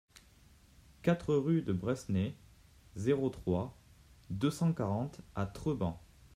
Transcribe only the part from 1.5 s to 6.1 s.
de Bresnay, zéro trois, deux cent quarante à Treban